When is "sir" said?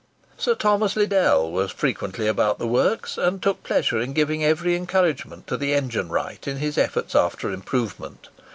0.35-0.55